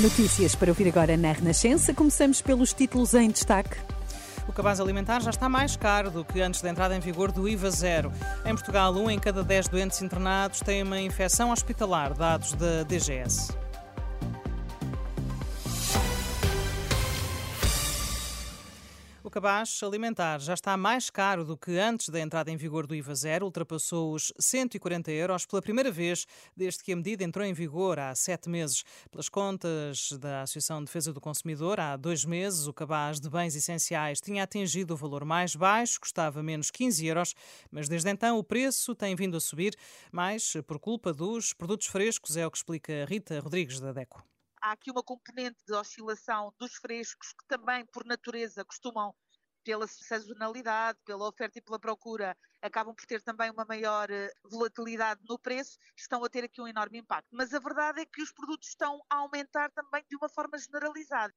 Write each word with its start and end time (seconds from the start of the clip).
Notícias 0.00 0.54
para 0.54 0.70
ouvir 0.70 0.88
agora 0.88 1.14
na 1.14 1.30
Renascença. 1.30 1.92
Começamos 1.92 2.40
pelos 2.40 2.72
títulos 2.72 3.12
em 3.12 3.28
destaque. 3.28 3.76
O 4.48 4.52
cabaz 4.52 4.80
alimentar 4.80 5.20
já 5.20 5.28
está 5.28 5.46
mais 5.46 5.76
caro 5.76 6.10
do 6.10 6.24
que 6.24 6.40
antes 6.40 6.62
da 6.62 6.70
entrada 6.70 6.96
em 6.96 7.00
vigor 7.00 7.30
do 7.30 7.46
IVA 7.46 7.70
zero. 7.70 8.10
Em 8.46 8.54
Portugal, 8.54 8.94
um 8.94 9.10
em 9.10 9.18
cada 9.18 9.44
dez 9.44 9.68
doentes 9.68 10.00
internados 10.00 10.60
tem 10.60 10.82
uma 10.82 10.98
infecção 10.98 11.50
hospitalar, 11.50 12.14
dados 12.14 12.54
da 12.54 12.82
DGS. 12.82 13.59
O 19.30 19.32
cabaz 19.32 19.80
alimentar 19.84 20.40
já 20.40 20.54
está 20.54 20.76
mais 20.76 21.08
caro 21.08 21.44
do 21.44 21.56
que 21.56 21.78
antes 21.78 22.08
da 22.08 22.18
entrada 22.18 22.50
em 22.50 22.56
vigor 22.56 22.84
do 22.84 22.96
IVA 22.96 23.14
zero, 23.14 23.46
ultrapassou 23.46 24.12
os 24.12 24.32
140 24.40 25.12
euros 25.12 25.46
pela 25.46 25.62
primeira 25.62 25.88
vez 25.88 26.26
desde 26.56 26.82
que 26.82 26.92
a 26.92 26.96
medida 26.96 27.22
entrou 27.22 27.46
em 27.46 27.52
vigor 27.52 28.00
há 28.00 28.12
sete 28.12 28.48
meses. 28.48 28.82
Pelas 29.08 29.28
contas 29.28 30.10
da 30.18 30.42
Associação 30.42 30.80
de 30.80 30.86
Defesa 30.86 31.12
do 31.12 31.20
Consumidor, 31.20 31.78
há 31.78 31.96
dois 31.96 32.24
meses 32.24 32.66
o 32.66 32.72
cabaz 32.72 33.20
de 33.20 33.30
bens 33.30 33.54
essenciais 33.54 34.20
tinha 34.20 34.42
atingido 34.42 34.94
o 34.94 34.96
valor 34.96 35.24
mais 35.24 35.54
baixo, 35.54 36.00
custava 36.00 36.42
menos 36.42 36.68
15 36.72 37.06
euros, 37.06 37.32
mas 37.70 37.88
desde 37.88 38.10
então 38.10 38.36
o 38.36 38.42
preço 38.42 38.96
tem 38.96 39.14
vindo 39.14 39.36
a 39.36 39.40
subir, 39.40 39.76
mais 40.10 40.54
por 40.66 40.80
culpa 40.80 41.12
dos 41.12 41.52
produtos 41.52 41.86
frescos, 41.86 42.36
é 42.36 42.44
o 42.44 42.50
que 42.50 42.56
explica 42.56 43.04
Rita 43.08 43.38
Rodrigues 43.38 43.78
da 43.78 43.92
DECO 43.92 44.24
há 44.60 44.72
aqui 44.72 44.90
uma 44.90 45.02
componente 45.02 45.58
de 45.66 45.72
oscilação 45.72 46.52
dos 46.58 46.74
frescos 46.74 47.32
que 47.32 47.46
também, 47.46 47.84
por 47.86 48.04
natureza, 48.04 48.64
costumam, 48.64 49.14
pela 49.70 49.86
sazonalidade, 49.86 50.98
pela 51.04 51.28
oferta 51.28 51.58
e 51.58 51.62
pela 51.62 51.78
procura, 51.78 52.36
acabam 52.60 52.92
por 52.92 53.06
ter 53.06 53.22
também 53.22 53.52
uma 53.52 53.64
maior 53.64 54.10
eh, 54.10 54.28
volatilidade 54.42 55.20
no 55.28 55.38
preço, 55.38 55.78
estão 55.96 56.24
a 56.24 56.28
ter 56.28 56.42
aqui 56.42 56.60
um 56.60 56.66
enorme 56.66 56.98
impacto. 56.98 57.28
Mas 57.30 57.54
a 57.54 57.60
verdade 57.60 58.00
é 58.00 58.04
que 58.04 58.20
os 58.20 58.32
produtos 58.32 58.70
estão 58.70 59.00
a 59.08 59.18
aumentar 59.18 59.70
também 59.70 60.04
de 60.10 60.16
uma 60.16 60.28
forma 60.28 60.58
generalizada. 60.58 61.32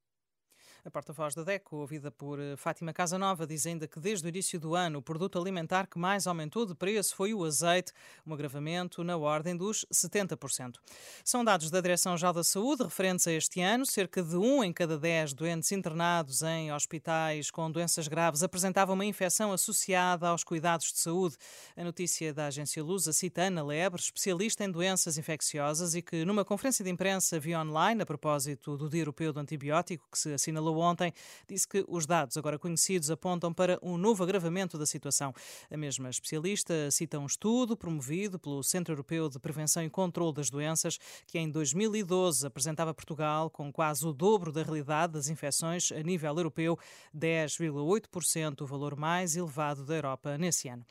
A 0.85 0.91
porta-voz 0.91 1.33
da 1.33 1.43
DECO, 1.43 1.77
ouvida 1.77 2.11
por 2.11 2.37
eh, 2.41 2.57
Fátima 2.57 2.91
Casanova, 2.91 3.47
diz 3.47 3.65
ainda 3.65 3.87
que 3.87 4.01
desde 4.01 4.27
o 4.27 4.29
início 4.29 4.59
do 4.59 4.75
ano 4.75 4.99
o 4.99 5.01
produto 5.01 5.39
alimentar 5.39 5.87
que 5.87 5.97
mais 5.97 6.27
aumentou 6.27 6.65
de 6.65 6.75
preço 6.75 7.15
foi 7.15 7.33
o 7.33 7.45
azeite, 7.45 7.93
um 8.27 8.33
agravamento 8.33 9.01
na 9.01 9.15
ordem 9.15 9.55
dos 9.55 9.85
70%. 9.93 10.75
São 11.23 11.41
dados 11.41 11.71
da 11.71 11.79
Direção-Geral 11.79 12.33
da 12.33 12.43
Saúde 12.43 12.83
referentes 12.83 13.25
a 13.27 13.31
este 13.31 13.61
ano. 13.61 13.85
Cerca 13.85 14.21
de 14.21 14.35
um 14.35 14.61
em 14.61 14.73
cada 14.73 14.97
dez 14.97 15.33
doentes 15.33 15.71
internados 15.71 16.41
em 16.41 16.73
hospitais 16.73 17.49
com 17.49 17.71
doenças 17.71 18.09
graves 18.09 18.43
apresentavam 18.43 18.93
uma 18.93 19.05
infecção 19.05 19.53
associada 19.53 20.27
aos 20.27 20.43
cuidados 20.43 20.91
de 20.91 20.99
saúde. 20.99 21.37
A 21.77 21.83
notícia 21.85 22.33
da 22.33 22.47
agência 22.47 22.83
Lusa 22.83 23.13
cita 23.13 23.43
Ana 23.43 23.63
Lebre, 23.63 24.01
especialista 24.01 24.65
em 24.65 24.69
doenças 24.69 25.17
infecciosas 25.17 25.95
e 25.95 26.01
que 26.01 26.25
numa 26.25 26.43
conferência 26.43 26.83
de 26.83 26.91
imprensa 26.91 27.39
via 27.39 27.61
online 27.61 28.01
a 28.01 28.05
propósito 28.05 28.75
do 28.75 28.89
Dia 28.89 29.03
Europeu 29.03 29.31
do 29.31 29.39
Antibiótico 29.39 30.05
que 30.11 30.19
se 30.19 30.33
assinalou 30.33 30.72
ontem, 30.79 31.13
disse 31.47 31.67
que 31.67 31.83
os 31.87 32.05
dados 32.05 32.37
agora 32.37 32.59
conhecidos 32.59 33.09
apontam 33.09 33.53
para 33.53 33.77
um 33.81 33.97
novo 33.97 34.23
agravamento 34.23 34.77
da 34.77 34.85
situação. 34.85 35.33
A 35.71 35.77
mesma 35.77 36.09
especialista 36.09 36.89
cita 36.91 37.19
um 37.19 37.25
estudo 37.25 37.75
promovido 37.75 38.39
pelo 38.39 38.63
Centro 38.63 38.93
Europeu 38.93 39.29
de 39.29 39.39
Prevenção 39.39 39.83
e 39.83 39.89
Controlo 39.89 40.31
das 40.31 40.49
Doenças, 40.49 40.99
que 41.27 41.37
em 41.39 41.49
2012 41.49 42.45
apresentava 42.45 42.93
Portugal 42.93 43.49
com 43.49 43.71
quase 43.71 44.05
o 44.05 44.13
dobro 44.13 44.51
da 44.51 44.63
realidade 44.63 45.13
das 45.13 45.27
infecções 45.27 45.91
a 45.91 46.01
nível 46.01 46.35
europeu, 46.35 46.77
10,8%, 47.15 48.61
o 48.61 48.65
valor 48.65 48.95
mais 48.95 49.35
elevado 49.35 49.85
da 49.85 49.95
Europa 49.95 50.37
nesse 50.37 50.69
ano. 50.69 50.85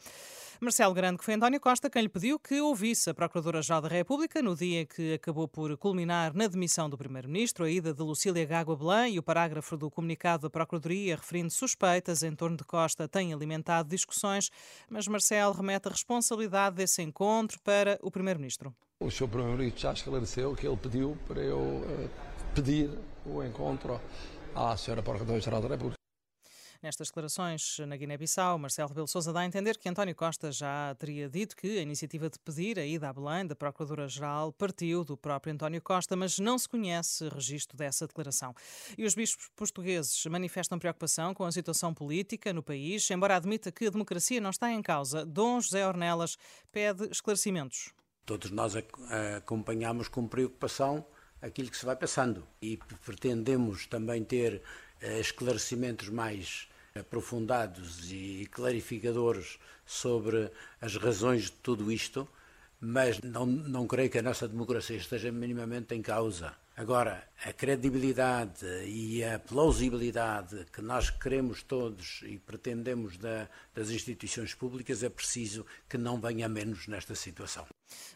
Marcelo 0.63 0.95
Grande, 0.95 1.19
que 1.19 1.25
foi 1.25 1.35
António 1.35 1.61
Costa 1.61 1.91
quem 1.91 2.03
lhe 2.03 2.09
pediu 2.09 2.39
que 2.39 2.61
ouvisse 2.61 3.11
a 3.11 3.15
Procuradora-Geral 3.15 3.81
da 3.81 3.89
República 3.89 4.41
no 4.41 4.55
dia 4.55 4.87
que 4.87 5.15
acabou 5.15 5.49
por 5.49 5.77
culminar 5.77 6.33
na 6.35 6.47
demissão 6.47 6.89
do 6.89 6.97
Primeiro-Ministro, 6.97 7.65
a 7.65 7.69
ida 7.69 7.93
de 7.93 8.01
Lucília 8.01 8.47
Gágua 8.47 8.77
Belém 8.77 9.17
e 9.17 9.19
o 9.19 9.25
parágrafo 9.25 9.77
do 9.77 9.91
comunicado 9.91 10.43
da 10.43 10.51
Procuradoria 10.51 11.17
referindo 11.17 11.51
suspeitas 11.51 12.23
em 12.23 12.33
torno 12.37 12.57
de 12.57 12.63
Costa 12.63 13.09
tem 13.09 13.33
alimentado 13.33 13.89
discussões, 13.89 14.53
mas 14.89 15.09
Marcelo 15.09 15.53
remete 15.53 15.89
a 15.89 15.91
responsabilidade 15.91 16.77
desse 16.77 17.03
encontro 17.03 17.59
para 17.65 17.99
o 18.01 18.09
Primeiro-Ministro. 18.09 18.73
O 19.01 19.11
Sr. 19.11 19.27
Primeiro-Ministro 19.27 19.81
já 19.81 19.93
esclareceu 19.93 20.55
que 20.55 20.65
ele 20.65 20.77
pediu 20.77 21.19
para 21.27 21.41
eu 21.41 21.59
uh, 21.59 22.11
pedir 22.55 22.89
o 23.27 23.43
encontro 23.43 24.01
à 24.55 24.75
Sra. 24.75 25.03
Procuradora-Geral 25.03 25.61
da 25.61 25.69
República. 25.71 26.02
Nestas 26.83 27.07
declarações 27.07 27.79
na 27.87 27.97
Guiné-Bissau, 27.97 28.59
Marcelo 28.59 28.89
Rebelo 28.89 29.07
Sousa 29.07 29.33
dá 29.33 29.39
a 29.39 29.47
entender 29.47 29.79
que 29.79 29.89
António 29.89 30.17
Costa 30.17 30.51
já 30.51 30.93
teria 30.99 31.29
dito 31.29 31.55
que 31.55 31.79
a 31.79 31.83
iniciativa 31.83 32.29
de 32.29 32.41
pedir 32.41 32.77
a 32.77 32.85
ida 32.85 33.09
a 33.09 33.13
Belém 33.13 33.47
da 33.47 33.55
Procuradora-Geral 33.55 34.53
partiu 34.53 35.05
do 35.05 35.17
próprio 35.17 35.55
António 35.55 35.81
Costa, 35.81 36.17
mas 36.17 36.41
não 36.41 36.59
se 36.59 36.69
conhece 36.69 37.29
registro 37.29 37.77
dessa 37.77 38.05
declaração. 38.05 38.53
E 38.99 39.05
os 39.05 39.15
bispos 39.15 39.49
portugueses 39.55 40.27
manifestam 40.27 40.77
preocupação 40.77 41.33
com 41.33 41.45
a 41.45 41.53
situação 41.53 41.95
política 41.95 42.53
no 42.53 42.65
país, 42.65 43.09
embora 43.13 43.37
admita 43.37 43.71
que 43.71 43.87
a 43.87 43.91
democracia 43.91 44.41
não 44.41 44.51
está 44.51 44.69
em 44.73 44.83
causa. 44.83 45.25
Dom 45.25 45.61
José 45.61 45.87
Ornelas 45.87 46.37
pede 46.73 47.09
esclarecimentos. 47.13 47.93
Todos 48.27 48.51
nós 48.51 48.75
acompanhamos 49.37 50.09
com 50.09 50.27
preocupação 50.27 51.07
aquilo 51.41 51.71
que 51.71 51.77
se 51.77 51.87
vai 51.87 51.95
passando 51.95 52.45
e 52.61 52.77
pretendemos 53.05 53.87
também 53.87 54.25
ter 54.25 54.63
eh, 55.01 55.21
esclarecimentos 55.21 56.09
mais 56.09 56.72
aprofundados 56.95 58.11
e 58.11 58.47
clarificadores 58.51 59.59
sobre 59.85 60.51
as 60.81 60.97
razões 60.97 61.45
de 61.45 61.53
tudo 61.53 61.91
isto, 61.91 62.29
mas 62.81 63.21
não, 63.21 63.47
não 63.47 63.87
creio 63.87 64.11
que 64.11 64.19
a 64.19 64.23
nossa 64.23 64.49
democracia 64.49 64.97
esteja 64.97 65.31
minimamente 65.31 65.95
em 65.95 66.03
causa. 66.03 66.55
Agora, 66.83 67.23
a 67.45 67.53
credibilidade 67.53 68.67
e 68.87 69.23
a 69.23 69.39
plausibilidade 69.39 70.67
que 70.73 70.83
nós 70.83 71.11
queremos 71.11 71.63
todos 71.63 72.23
e 72.25 72.39
pretendemos 72.39 73.17
da, 73.17 73.49
das 73.73 73.91
instituições 73.91 74.53
públicas 74.53 75.05
é 75.05 75.09
preciso 75.09 75.65
que 75.89 75.97
não 75.97 76.21
venha 76.21 76.49
menos 76.49 76.89
nesta 76.89 77.15
situação. 77.15 77.65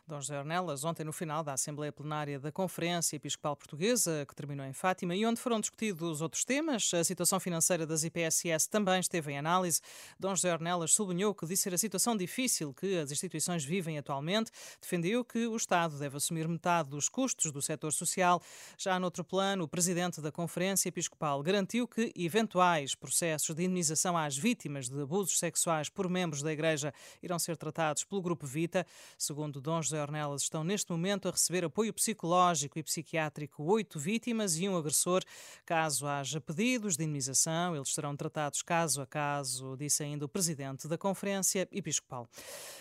Dom 0.06 0.20
José 0.20 0.38
Ornelas, 0.38 0.84
ontem 0.84 1.04
no 1.04 1.12
final 1.12 1.42
da 1.42 1.52
Assembleia 1.52 1.92
Plenária 1.92 2.38
da 2.38 2.50
Conferência 2.50 3.16
Episcopal 3.16 3.56
Portuguesa, 3.56 4.24
que 4.26 4.34
terminou 4.34 4.64
em 4.64 4.72
Fátima, 4.72 5.14
e 5.14 5.26
onde 5.26 5.40
foram 5.40 5.60
discutidos 5.60 6.20
outros 6.20 6.44
temas, 6.44 6.92
a 6.94 7.04
situação 7.04 7.40
financeira 7.40 7.86
das 7.86 8.04
IPSS 8.04 8.68
também 8.68 9.00
esteve 9.00 9.32
em 9.32 9.38
análise. 9.38 9.80
Dom 10.18 10.34
José 10.34 10.52
Ornelas 10.52 10.92
sublinhou 10.92 11.34
que 11.34 11.46
disse 11.46 11.64
ser 11.64 11.74
a 11.74 11.78
situação 11.78 12.16
difícil 12.16 12.72
que 12.72 12.96
as 12.98 13.10
instituições 13.10 13.64
vivem 13.64 13.98
atualmente, 13.98 14.50
defendeu 14.80 15.24
que 15.24 15.46
o 15.46 15.56
Estado 15.56 15.98
deve 15.98 16.16
assumir 16.16 16.46
metade 16.48 16.88
dos 16.88 17.08
custos 17.08 17.50
do 17.50 17.60
setor 17.60 17.92
social. 17.92 18.40
Já 18.78 18.98
noutro 18.98 19.24
plano, 19.24 19.64
o 19.64 19.68
presidente 19.68 20.20
da 20.20 20.30
Conferência 20.30 20.88
Episcopal 20.88 21.42
garantiu 21.42 21.86
que 21.88 22.12
eventuais 22.16 22.94
processos 22.94 23.54
de 23.54 23.64
indenização 23.64 24.16
às 24.16 24.36
vítimas 24.36 24.88
de 24.88 25.00
abusos 25.00 25.38
sexuais 25.38 25.88
por 25.88 26.08
membros 26.08 26.42
da 26.42 26.52
Igreja 26.52 26.92
irão 27.22 27.38
ser 27.38 27.56
tratados 27.56 28.04
pelo 28.04 28.22
Grupo 28.22 28.46
Vita. 28.46 28.86
Segundo 29.18 29.60
Dom 29.60 29.80
José 29.80 30.00
Ornelas 30.00 30.42
estão 30.42 30.62
neste 30.62 30.90
momento 30.90 31.28
a 31.28 31.30
receber 31.30 31.64
apoio 31.64 31.92
psicológico 31.92 32.78
e 32.78 32.82
psiquiátrico 32.82 33.62
oito 33.64 33.98
vítimas 33.98 34.56
e 34.58 34.68
um 34.68 34.76
agressor. 34.76 35.22
Caso 35.64 36.06
haja 36.06 36.40
pedidos 36.40 36.96
de 36.96 37.04
indemnização, 37.04 37.74
eles 37.74 37.92
serão 37.92 38.16
tratados 38.16 38.62
caso 38.62 39.00
a 39.00 39.06
caso, 39.06 39.76
disse 39.76 40.02
ainda 40.02 40.24
o 40.24 40.28
presidente 40.28 40.86
da 40.86 40.98
Conferência 40.98 41.68
Episcopal. 41.72 42.28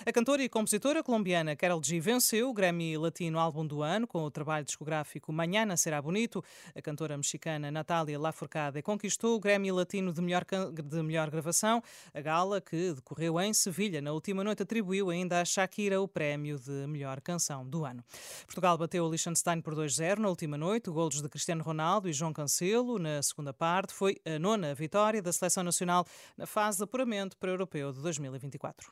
A 0.05 0.11
cantora 0.11 0.43
e 0.43 0.49
compositora 0.49 1.03
colombiana 1.03 1.55
Carol 1.55 1.81
G 1.83 1.99
venceu 1.99 2.49
o 2.49 2.53
Grammy 2.53 2.97
Latino 2.97 3.39
Álbum 3.39 3.65
do 3.65 3.81
Ano 3.81 4.05
com 4.05 4.23
o 4.23 4.31
trabalho 4.31 4.65
discográfico 4.65 5.31
Manhã 5.31 5.54
Será 5.77 6.01
Bonito. 6.01 6.43
A 6.75 6.81
cantora 6.81 7.15
mexicana 7.15 7.71
Natália 7.71 8.19
Lafourcade 8.19 8.81
conquistou 8.81 9.37
o 9.37 9.39
Grammy 9.39 9.71
Latino 9.71 10.11
de 10.11 10.21
melhor, 10.21 10.43
de 10.43 11.01
melhor 11.01 11.29
gravação. 11.29 11.81
A 12.13 12.19
gala, 12.19 12.59
que 12.59 12.93
decorreu 12.93 13.39
em 13.39 13.53
Sevilha 13.53 14.01
na 14.01 14.11
última 14.11 14.43
noite, 14.43 14.63
atribuiu 14.63 15.09
ainda 15.09 15.39
a 15.39 15.45
Shakira 15.45 16.01
o 16.01 16.07
prémio 16.07 16.59
de 16.59 16.85
melhor 16.87 17.21
canção 17.21 17.65
do 17.65 17.85
ano. 17.85 18.03
Portugal 18.45 18.77
bateu 18.77 19.05
o 19.05 19.09
Liechtenstein 19.09 19.61
por 19.61 19.73
2-0 19.73 20.17
na 20.17 20.27
última 20.27 20.57
noite. 20.57 20.89
Golos 20.89 21.21
de 21.21 21.29
Cristiano 21.29 21.63
Ronaldo 21.63 22.09
e 22.09 22.13
João 22.13 22.33
Cancelo 22.33 22.99
na 22.99 23.21
segunda 23.21 23.53
parte. 23.53 23.93
Foi 23.93 24.17
a 24.25 24.37
nona 24.37 24.75
vitória 24.75 25.21
da 25.21 25.31
seleção 25.31 25.63
nacional 25.63 26.05
na 26.37 26.45
fase 26.45 26.79
de 26.79 26.83
apuramento 26.83 27.37
para 27.37 27.49
o 27.49 27.53
Europeu 27.53 27.93
de 27.93 28.01
2024. 28.01 28.91